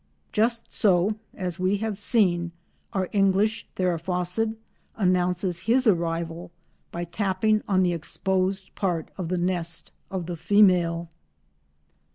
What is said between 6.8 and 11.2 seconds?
by tapping on the exposed part of the nest of the female.